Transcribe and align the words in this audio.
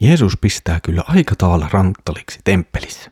Jeesus 0.00 0.36
pistää 0.40 0.80
kyllä 0.82 1.02
aika 1.08 1.34
tavalla 1.38 1.68
ranttaliksi 1.72 2.40
temppelissä. 2.44 3.10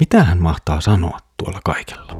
Mitä 0.00 0.24
hän 0.24 0.38
mahtaa 0.42 0.80
sanoa 0.80 1.18
tuolla 1.36 1.60
kaikella? 1.64 2.12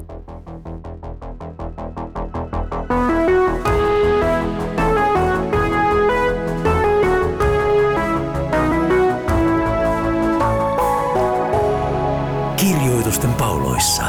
Kirjoitusten 12.56 13.34
pauloissa. 13.34 14.04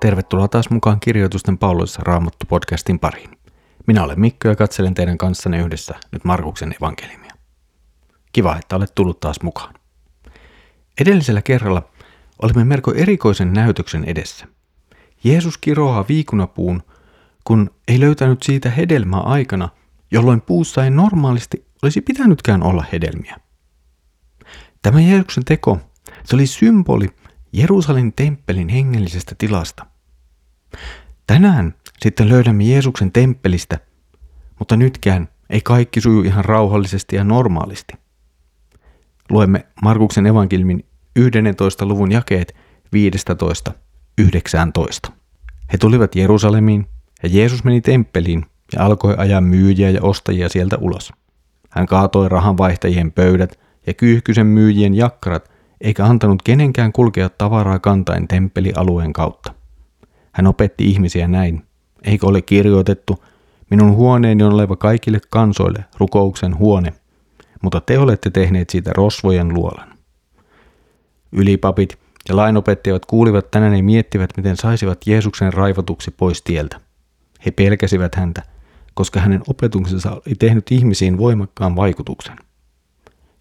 Tervetuloa 0.00 0.48
taas 0.48 0.70
mukaan 0.70 1.00
Kirjoitusten 1.00 1.58
pauloissa 1.58 2.02
Raamattu 2.04 2.46
podcastin 2.48 2.98
pariin. 2.98 3.43
Minä 3.86 4.04
olen 4.04 4.20
Mikko 4.20 4.48
ja 4.48 4.56
katselen 4.56 4.94
teidän 4.94 5.18
kanssanne 5.18 5.58
yhdessä 5.58 5.94
nyt 6.12 6.24
Markuksen 6.24 6.74
evankeliumia. 6.76 7.32
Kiva, 8.32 8.56
että 8.56 8.76
olet 8.76 8.94
tullut 8.94 9.20
taas 9.20 9.42
mukaan. 9.42 9.74
Edellisellä 11.00 11.42
kerralla 11.42 11.88
olimme 12.42 12.64
melko 12.64 12.94
erikoisen 12.94 13.52
näytöksen 13.52 14.04
edessä. 14.04 14.46
Jeesus 15.24 15.58
kiroaa 15.58 16.04
viikunapuun, 16.08 16.82
kun 17.44 17.70
ei 17.88 18.00
löytänyt 18.00 18.42
siitä 18.42 18.70
hedelmää 18.70 19.20
aikana, 19.20 19.68
jolloin 20.10 20.40
puussa 20.40 20.84
ei 20.84 20.90
normaalisti 20.90 21.66
olisi 21.82 22.00
pitänytkään 22.00 22.62
olla 22.62 22.84
hedelmiä. 22.92 23.36
Tämä 24.82 25.00
Jeesuksen 25.00 25.44
teko, 25.44 25.78
se 26.24 26.36
oli 26.36 26.46
symboli 26.46 27.08
Jerusalem 27.52 28.12
temppelin 28.16 28.68
hengellisestä 28.68 29.34
tilasta. 29.38 29.86
Tänään 31.26 31.74
sitten 32.02 32.28
löydämme 32.28 32.64
Jeesuksen 32.64 33.12
temppelistä, 33.12 33.78
mutta 34.58 34.76
nytkään 34.76 35.28
ei 35.50 35.60
kaikki 35.60 36.00
suju 36.00 36.22
ihan 36.22 36.44
rauhallisesti 36.44 37.16
ja 37.16 37.24
normaalisti. 37.24 37.94
Luemme 39.30 39.66
Markuksen 39.82 40.26
evankelmin 40.26 40.84
11. 41.16 41.86
luvun 41.86 42.12
jakeet 42.12 42.56
15-19. 45.10 45.12
He 45.72 45.78
tulivat 45.78 46.16
Jerusalemiin 46.16 46.86
ja 47.22 47.28
Jeesus 47.32 47.64
meni 47.64 47.80
temppeliin 47.80 48.46
ja 48.72 48.84
alkoi 48.84 49.14
ajaa 49.18 49.40
myyjiä 49.40 49.90
ja 49.90 50.02
ostajia 50.02 50.48
sieltä 50.48 50.76
ulos. 50.80 51.12
Hän 51.70 51.86
kaatoi 51.86 52.28
rahanvaihtajien 52.28 53.12
pöydät 53.12 53.58
ja 53.86 53.94
kyyhkysen 53.94 54.46
myyjien 54.46 54.94
jakkarat, 54.94 55.50
eikä 55.80 56.04
antanut 56.04 56.42
kenenkään 56.42 56.92
kulkea 56.92 57.28
tavaraa 57.28 57.78
kantain 57.78 58.28
temppelialueen 58.28 59.12
kautta. 59.12 59.54
Hän 60.32 60.46
opetti 60.46 60.84
ihmisiä 60.84 61.28
näin. 61.28 61.62
Eikö 62.04 62.26
ole 62.26 62.42
kirjoitettu, 62.42 63.24
minun 63.70 63.92
huoneeni 63.92 64.42
on 64.42 64.52
oleva 64.52 64.76
kaikille 64.76 65.20
kansoille 65.30 65.84
rukouksen 65.98 66.58
huone, 66.58 66.92
mutta 67.62 67.80
te 67.80 67.98
olette 67.98 68.30
tehneet 68.30 68.70
siitä 68.70 68.92
rosvojen 68.92 69.54
luolan. 69.54 69.88
Ylipapit 71.32 71.98
ja 72.28 72.36
lainopettajat 72.36 73.06
kuulivat 73.06 73.50
tänään 73.50 73.76
ja 73.76 73.82
miettivät, 73.82 74.30
miten 74.36 74.56
saisivat 74.56 75.06
Jeesuksen 75.06 75.52
raivatuksi 75.52 76.10
pois 76.10 76.42
tieltä. 76.42 76.80
He 77.46 77.50
pelkäsivät 77.50 78.14
häntä, 78.14 78.42
koska 78.94 79.20
hänen 79.20 79.42
opetuksensa 79.48 80.10
oli 80.10 80.34
tehnyt 80.38 80.72
ihmisiin 80.72 81.18
voimakkaan 81.18 81.76
vaikutuksen. 81.76 82.36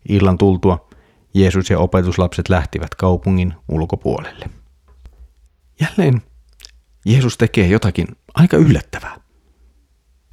Illan 0.10 0.38
tultua 0.38 0.90
Jeesus 1.34 1.70
ja 1.70 1.80
opetuslapset 1.80 2.50
lähtivät 2.50 2.96
kaupungin 2.96 3.54
ulkopuolelle. 3.70 4.46
Jälleen 5.82 6.22
Jeesus 7.06 7.38
tekee 7.38 7.68
jotakin 7.68 8.08
aika 8.34 8.58
yllättävää. 8.58 9.18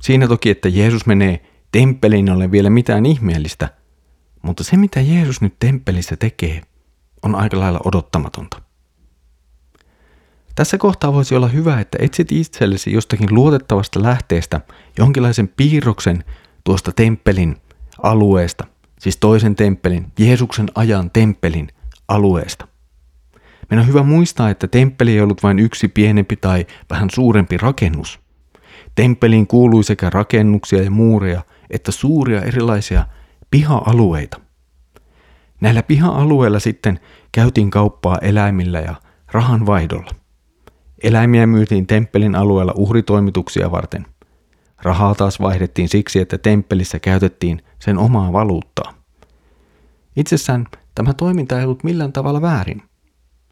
Siinä 0.01 0.29
toki, 0.29 0.51
että 0.51 0.69
Jeesus 0.69 1.07
menee 1.07 1.43
temppeliin, 1.73 2.31
ole 2.31 2.51
vielä 2.51 2.71
mitään 2.71 3.07
ihmeellistä, 3.07 3.69
mutta 4.43 4.65
se 4.65 4.77
mitä 4.77 5.01
Jeesus 5.01 5.41
nyt 5.41 5.55
temppelissä 5.59 6.17
tekee, 6.17 6.63
on 7.23 7.35
aika 7.35 7.61
lailla 7.61 7.81
odottamatonta. 7.85 8.63
Tässä 10.55 10.79
kohtaa 10.79 11.13
voisi 11.13 11.35
olla 11.35 11.49
hyvä, 11.49 11.81
että 11.81 11.99
etsit 12.01 12.33
itsellesi 12.33 12.93
jostakin 12.93 13.35
luotettavasta 13.35 14.03
lähteestä 14.03 14.61
jonkinlaisen 14.99 15.49
piirroksen 15.49 16.25
tuosta 16.65 16.93
temppelin 16.93 17.57
alueesta, 18.03 18.67
siis 18.99 19.17
toisen 19.17 19.57
temppelin, 19.57 20.13
Jeesuksen 20.19 20.67
ajan 20.75 21.11
temppelin 21.11 21.69
alueesta. 22.09 22.70
Meidän 23.71 23.83
on 23.83 23.89
hyvä 23.89 24.03
muistaa, 24.03 24.51
että 24.51 24.69
temppeli 24.69 25.13
ei 25.13 25.21
ollut 25.21 25.43
vain 25.43 25.59
yksi 25.59 25.89
pienempi 25.89 26.37
tai 26.37 26.67
vähän 26.91 27.11
suurempi 27.11 27.57
rakennus. 27.57 28.21
Temppeliin 28.95 29.47
kuului 29.47 29.85
sekä 29.85 30.11
rakennuksia 30.11 30.83
ja 30.83 30.91
muureja, 30.91 31.43
että 31.71 31.93
suuria 31.93 32.43
erilaisia 32.43 33.07
piha-alueita. 33.51 34.41
Näillä 35.61 35.83
piha-alueilla 35.83 36.59
sitten 36.59 37.01
käytiin 37.33 37.71
kauppaa 37.71 38.19
eläimillä 38.19 38.81
ja 38.81 38.95
rahan 39.33 39.67
vaihdolla. 39.67 40.11
Eläimiä 41.03 41.47
myytiin 41.47 41.87
temppelin 41.87 42.35
alueella 42.35 42.73
uhritoimituksia 42.77 43.71
varten. 43.71 44.07
Rahaa 44.83 45.15
taas 45.15 45.41
vaihdettiin 45.41 45.89
siksi, 45.89 46.21
että 46.21 46.39
temppelissä 46.39 46.99
käytettiin 46.99 47.63
sen 47.79 47.99
omaa 47.99 48.33
valuuttaa. 48.33 48.95
Itsessään 50.17 50.67
tämä 50.95 51.15
toiminta 51.15 51.59
ei 51.59 51.65
ollut 51.65 51.85
millään 51.85 52.13
tavalla 52.13 52.43
väärin. 52.43 52.83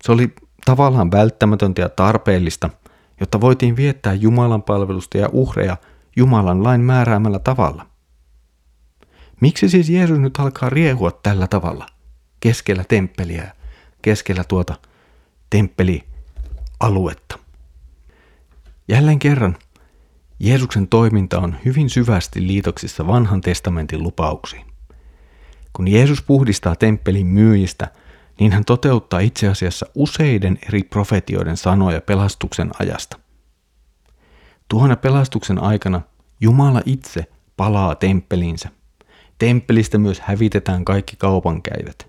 Se 0.03 0.13
oli 0.13 0.35
tavallaan 0.65 1.11
välttämätöntä 1.11 1.81
ja 1.81 1.89
tarpeellista, 1.89 2.71
jotta 3.21 3.41
voitiin 3.41 3.77
viettää 3.77 4.15
Jumalan 4.15 4.63
palvelusta 4.63 5.19
ja 5.19 5.29
uhreja 5.33 5.77
Jumalan 6.17 6.65
lain 6.65 6.81
määräämällä 6.81 7.39
tavalla. 7.39 7.87
Miksi 9.41 9.69
siis 9.69 9.91
Jeesus 9.91 10.19
nyt 10.19 10.39
alkaa 10.39 10.71
riehua 10.71 11.11
tällä 11.11 11.47
tavalla, 11.47 11.87
keskellä 12.41 12.85
temppeliä 12.89 13.53
keskellä 14.03 14.45
tuota 14.45 14.75
temppelialuetta? 15.51 17.39
Jälleen 18.89 19.19
kerran, 19.19 19.57
Jeesuksen 20.41 20.89
toiminta 20.89 21.39
on 21.39 21.57
hyvin 21.65 21.91
syvästi 21.91 22.47
liitoksissa 22.47 23.07
vanhan 23.07 23.41
testamentin 23.41 24.03
lupauksiin. 24.03 24.67
Kun 25.73 25.89
Jeesus 25.89 26.23
puhdistaa 26.23 26.77
temppelin 26.77 27.27
myyjistä– 27.27 27.91
niin 28.41 28.53
hän 28.53 28.65
toteuttaa 28.65 29.21
itse 29.21 29.49
asiassa 29.49 29.87
useiden 29.95 30.59
eri 30.69 30.83
profetioiden 30.83 31.57
sanoja 31.57 32.01
pelastuksen 32.01 32.71
ajasta. 32.79 33.19
Tuona 34.69 34.97
pelastuksen 34.97 35.63
aikana 35.63 36.01
Jumala 36.41 36.83
itse 36.87 37.25
palaa 37.57 37.95
temppeliinsä. 37.95 38.69
Temppelistä 39.39 39.99
myös 39.99 40.21
hävitetään 40.21 40.85
kaikki 40.85 41.17
kaupankäyvät. 41.17 42.09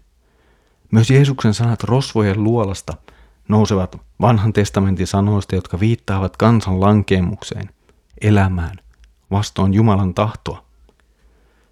Myös 0.92 1.10
Jeesuksen 1.10 1.54
sanat 1.54 1.84
rosvojen 1.84 2.44
luolasta 2.44 2.94
nousevat 3.48 4.02
vanhan 4.22 4.54
testamentin 4.54 5.08
sanoista, 5.08 5.56
jotka 5.56 5.80
viittaavat 5.80 6.38
kansan 6.38 6.82
lankeemukseen, 6.82 7.70
elämään, 8.22 8.78
vastoin 9.32 9.74
Jumalan 9.74 10.14
tahtoa. 10.14 10.66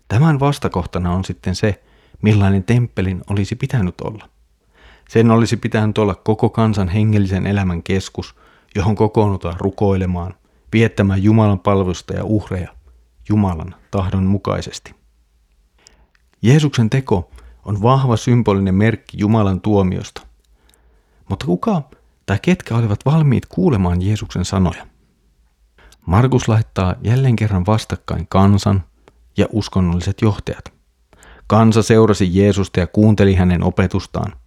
Tämän 0.07 0.39
vastakohtana 0.39 1.11
on 1.11 1.25
sitten 1.25 1.55
se, 1.55 1.83
millainen 2.21 2.63
temppelin 2.63 3.21
olisi 3.29 3.55
pitänyt 3.55 4.01
olla. 4.01 4.29
Sen 5.09 5.31
olisi 5.31 5.57
pitänyt 5.57 5.97
olla 5.97 6.15
koko 6.15 6.49
kansan 6.49 6.89
hengellisen 6.89 7.47
elämän 7.47 7.83
keskus, 7.83 8.35
johon 8.75 8.95
kokoonnutaan 8.95 9.59
rukoilemaan, 9.59 10.33
viettämään 10.73 11.23
Jumalan 11.23 11.59
palvelusta 11.59 12.13
ja 12.13 12.23
uhreja 12.23 12.73
Jumalan 13.29 13.75
tahdon 13.91 14.23
mukaisesti. 14.23 14.95
Jeesuksen 16.41 16.89
teko 16.89 17.31
on 17.65 17.81
vahva 17.81 18.17
symbolinen 18.17 18.75
merkki 18.75 19.17
Jumalan 19.19 19.61
tuomiosta. 19.61 20.21
Mutta 21.29 21.45
kuka 21.45 21.81
tai 22.25 22.39
ketkä 22.41 22.75
olivat 22.75 22.99
valmiit 23.05 23.45
kuulemaan 23.45 24.01
Jeesuksen 24.01 24.45
sanoja? 24.45 24.87
Markus 26.05 26.47
laittaa 26.47 26.95
jälleen 27.01 27.35
kerran 27.35 27.65
vastakkain 27.65 28.27
kansan 28.29 28.83
ja 29.37 29.45
uskonnolliset 29.51 30.21
johtajat. 30.21 30.73
Kansa 31.47 31.83
seurasi 31.83 32.39
Jeesusta 32.39 32.79
ja 32.79 32.87
kuunteli 32.87 33.35
hänen 33.35 33.63
opetustaan– 33.63 34.33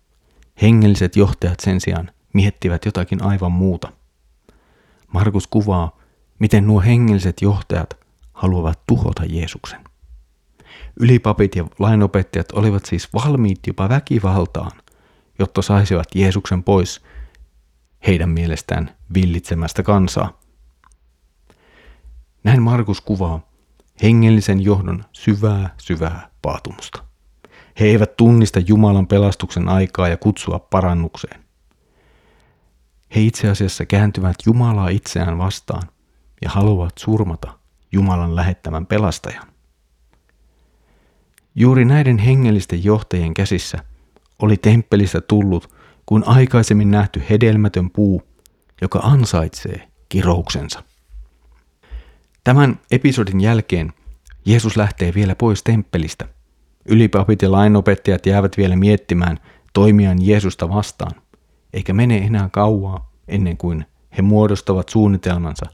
Hengelliset 0.63 1.17
johtajat 1.17 1.61
sen 1.61 1.81
sijaan 1.81 2.11
miettivät 2.33 2.85
jotakin 2.85 3.23
aivan 3.23 3.53
muuta. 3.53 3.93
Markus 5.13 5.47
kuvaa, 5.47 5.99
miten 6.39 6.67
nuo 6.67 6.81
hengelliset 6.81 7.43
johtajat 7.43 7.97
haluavat 8.33 8.81
tuhota 8.87 9.25
Jeesuksen. 9.25 9.85
Ylipapit 11.01 11.57
ja 11.57 11.65
lainopettajat 11.79 12.53
olivat 12.53 12.87
siis 12.87 13.09
valmiit 13.13 13.59
jopa 13.67 13.89
väkivaltaan, 13.89 14.73
jotta 15.39 15.63
saisivat 15.63 16.07
Jeesuksen 16.15 16.63
pois 16.63 17.01
heidän 18.07 18.29
mielestään 18.29 18.97
villitsemästä 19.15 19.83
kansaa. 19.83 20.41
Näin 22.45 22.63
Markus 22.63 23.01
kuvaa 23.01 23.41
hengellisen 24.03 24.61
johdon 24.61 25.05
syvää 25.13 25.75
syvää 25.79 26.31
paatumusta. 26.43 27.10
He 27.81 27.85
eivät 27.85 28.17
tunnista 28.17 28.61
Jumalan 28.67 29.07
pelastuksen 29.07 29.69
aikaa 29.69 30.09
ja 30.09 30.17
kutsua 30.17 30.59
parannukseen. 30.59 31.41
He 33.15 33.21
itse 33.21 33.49
asiassa 33.49 33.87
kääntyvät 33.87 34.37
Jumalaa 34.47 34.89
itseään 34.89 35.39
vastaan 35.39 35.83
ja 36.43 36.51
haluavat 36.51 36.99
surmata 36.99 37.59
Jumalan 37.93 38.37
lähettämän 38.37 38.87
pelastajan. 38.87 39.47
Juuri 41.55 41.85
näiden 41.85 42.19
hengellisten 42.19 42.85
johtajien 42.85 43.35
käsissä 43.35 43.79
oli 44.43 44.57
temppelistä 44.57 45.21
tullut 45.21 45.75
kuin 46.07 46.23
aikaisemmin 46.27 46.91
nähty 46.91 47.23
hedelmätön 47.31 47.91
puu, 47.91 48.23
joka 48.81 48.99
ansaitsee 48.99 49.89
kirouksensa. 50.09 50.83
Tämän 52.45 52.81
episodin 52.91 53.41
jälkeen 53.41 53.93
Jeesus 54.45 54.77
lähtee 54.77 55.15
vielä 55.15 55.35
pois 55.35 55.63
temppelistä. 55.63 56.29
Ylipapit 56.85 57.43
ja 57.43 57.53
lainopettajat 57.53 58.27
jäävät 58.27 58.57
vielä 58.57 58.77
miettimään 58.77 59.39
toimiaan 59.73 60.27
Jeesusta 60.27 60.69
vastaan, 60.69 61.13
eikä 61.73 61.93
mene 61.93 62.17
enää 62.17 62.49
kauaa 62.53 63.11
ennen 63.29 63.57
kuin 63.57 63.85
he 64.17 64.23
muodostavat 64.23 64.89
suunnitelmansa 64.89 65.67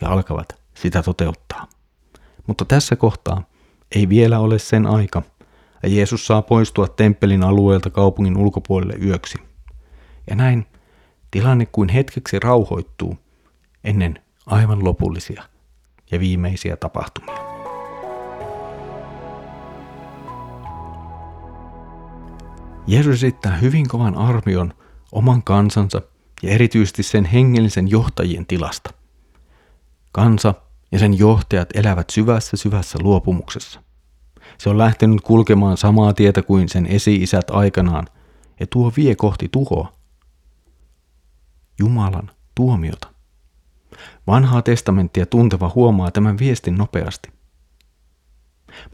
ja 0.00 0.08
alkavat 0.08 0.48
sitä 0.74 1.02
toteuttaa. 1.02 1.66
Mutta 2.46 2.64
tässä 2.64 2.96
kohtaa 2.96 3.42
ei 3.94 4.08
vielä 4.08 4.38
ole 4.38 4.58
sen 4.58 4.86
aika, 4.86 5.22
ja 5.82 5.88
Jeesus 5.88 6.26
saa 6.26 6.42
poistua 6.42 6.88
temppelin 6.88 7.44
alueelta 7.44 7.90
kaupungin 7.90 8.36
ulkopuolelle 8.36 8.94
yöksi. 9.06 9.38
Ja 10.30 10.36
näin 10.36 10.66
tilanne 11.30 11.66
kuin 11.66 11.88
hetkeksi 11.88 12.38
rauhoittuu 12.38 13.18
ennen 13.84 14.18
aivan 14.46 14.84
lopullisia 14.84 15.42
ja 16.10 16.20
viimeisiä 16.20 16.76
tapahtumia. 16.76 17.45
Jeesus 22.86 23.14
esittää 23.14 23.56
hyvin 23.56 23.88
kovan 23.88 24.14
arvion 24.14 24.74
oman 25.12 25.42
kansansa 25.42 26.02
ja 26.42 26.50
erityisesti 26.50 27.02
sen 27.02 27.24
hengellisen 27.24 27.88
johtajien 27.90 28.46
tilasta. 28.46 28.90
Kansa 30.12 30.54
ja 30.92 30.98
sen 30.98 31.18
johtajat 31.18 31.68
elävät 31.74 32.10
syvässä 32.10 32.56
syvässä 32.56 32.98
luopumuksessa. 33.02 33.82
Se 34.58 34.68
on 34.68 34.78
lähtenyt 34.78 35.20
kulkemaan 35.20 35.76
samaa 35.76 36.12
tietä 36.12 36.42
kuin 36.42 36.68
sen 36.68 36.86
esi-isät 36.86 37.50
aikanaan, 37.50 38.06
ja 38.60 38.66
tuo 38.66 38.92
vie 38.96 39.14
kohti 39.14 39.48
tuhoa. 39.52 39.92
Jumalan 41.78 42.30
tuomiota. 42.54 43.08
Vanhaa 44.26 44.62
testamenttia 44.62 45.26
tunteva 45.26 45.72
huomaa 45.74 46.10
tämän 46.10 46.38
viestin 46.38 46.76
nopeasti. 46.76 47.32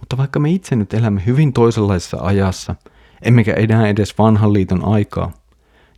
Mutta 0.01 0.17
vaikka 0.17 0.39
me 0.41 0.51
itse 0.51 0.77
nyt 0.77 0.95
elämme 0.95 1.23
hyvin 1.27 1.53
toisenlaisessa 1.53 2.17
ajassa, 2.21 2.75
emmekä 3.23 3.55
enää 3.55 3.89
edes 3.89 4.19
vanhan 4.19 4.53
liiton 4.53 4.85
aikaa, 4.85 5.33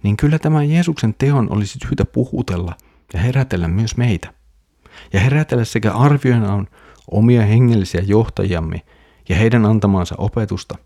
niin 0.03 0.17
kyllä 0.17 0.39
tämä 0.39 0.63
Jeesuksen 0.63 1.15
teon 1.19 1.53
olisi 1.53 1.79
syytä 1.87 2.05
puhutella 2.05 2.75
ja 3.13 3.21
herätellä 3.21 3.69
myös 3.69 3.97
meitä. 3.97 4.33
Ja 5.13 5.21
herätellä 5.21 5.65
sekä 5.65 5.93
arvioidaan 5.93 6.69
omia 7.11 7.47
hengellisiä 7.47 8.03
johtajamme 8.07 8.83
ja 9.29 9.37
heidän 9.37 9.67
antamaansa 9.67 10.15
opetusta, 10.19 10.79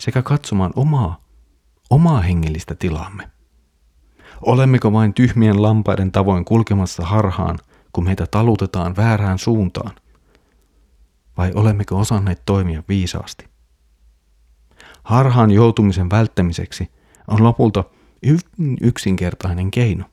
sekä 0.00 0.22
katsomaan 0.22 0.72
omaa, 0.76 1.24
omaa 1.90 2.20
hengellistä 2.20 2.74
tilaamme. 2.74 3.30
Olemmeko 4.46 4.92
vain 4.92 5.14
tyhmien 5.14 5.62
lampaiden 5.62 6.12
tavoin 6.12 6.44
kulkemassa 6.44 7.06
harhaan, 7.06 7.58
kun 7.92 8.04
meitä 8.04 8.26
talutetaan 8.26 8.96
väärään 8.96 9.38
suuntaan? 9.38 9.92
Vai 11.36 11.52
olemmeko 11.54 11.98
osanneet 11.98 12.42
toimia 12.46 12.82
viisaasti? 12.88 13.51
Harhaan 15.02 15.50
joutumisen 15.50 16.10
välttämiseksi 16.10 16.90
on 17.28 17.44
lopulta 17.44 17.84
hyvin 18.26 18.76
yksinkertainen 18.80 19.70
keino. 19.70 20.04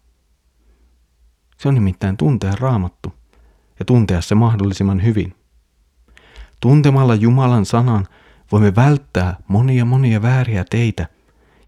Se 1.58 1.68
on 1.68 1.74
nimittäin 1.74 2.18
tuntea 2.18 2.54
raamattu 2.60 3.14
ja 3.80 3.86
tuntea 3.86 4.22
se 4.22 4.36
mahdollisimman 4.36 5.04
hyvin. 5.04 5.36
Tuntemalla 6.60 7.16
Jumalan 7.16 7.66
sanan 7.66 8.08
voimme 8.52 8.76
välttää 8.76 9.38
monia 9.48 9.86
monia 9.86 10.22
vääriä 10.22 10.66
teitä 10.70 11.08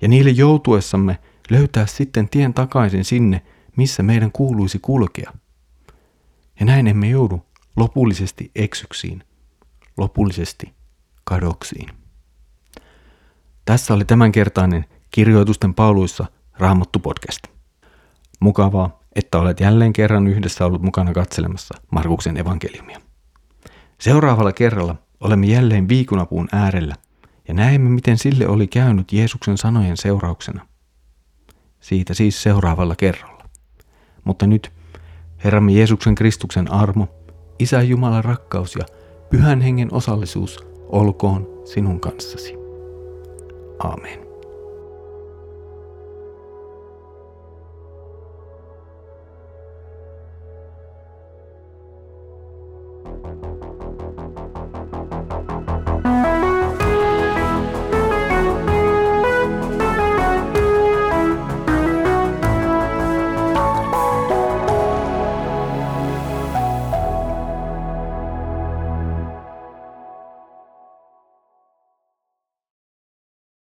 ja 0.02 0.08
niille 0.08 0.30
joutuessamme 0.30 1.20
löytää 1.50 1.86
sitten 1.86 2.30
tien 2.30 2.54
takaisin 2.54 3.06
sinne, 3.06 3.42
missä 3.76 4.04
meidän 4.04 4.32
kuuluisi 4.32 4.80
kulkea. 4.80 5.34
Ja 6.60 6.66
näin 6.66 6.88
emme 6.88 7.10
joudu 7.10 7.46
lopullisesti 7.76 8.52
eksyksiin, 8.56 9.24
lopullisesti 9.98 10.74
kadoksiin. 11.24 12.01
Tässä 13.72 13.94
oli 13.94 14.06
tämänkertainen 14.06 14.86
Kirjoitusten 15.12 15.74
pauluissa 15.74 16.26
Raamattu 16.58 17.00
podcast. 17.00 17.42
Mukavaa, 18.40 19.00
että 19.16 19.40
olet 19.40 19.60
jälleen 19.60 19.94
kerran 19.94 20.28
yhdessä 20.28 20.66
ollut 20.66 20.82
mukana 20.82 21.14
katselemassa 21.14 21.78
Markuksen 21.92 22.38
evankeliumia. 22.38 23.02
Seuraavalla 23.98 24.54
kerralla 24.54 24.96
olemme 25.20 25.46
jälleen 25.46 25.90
viikunapuun 25.90 26.48
äärellä 26.52 26.96
ja 27.48 27.54
näemme, 27.54 27.90
miten 27.90 28.18
sille 28.18 28.48
oli 28.48 28.68
käynyt 28.68 29.14
Jeesuksen 29.14 29.58
sanojen 29.58 29.98
seurauksena. 29.98 30.68
Siitä 31.80 32.14
siis 32.14 32.44
seuraavalla 32.44 32.96
kerralla. 32.96 33.44
Mutta 34.24 34.48
nyt 34.48 34.72
Herramme 35.44 35.72
Jeesuksen 35.72 36.16
Kristuksen 36.16 36.72
armo, 36.72 37.08
Isä 37.60 37.82
Jumalan 37.82 38.24
rakkaus 38.24 38.76
ja 38.76 38.86
Pyhän 39.30 39.62
Hengen 39.62 39.94
osallisuus 39.94 40.60
olkoon 40.90 41.48
sinun 41.66 42.00
kanssasi. 42.00 42.61
Amen. 43.84 44.31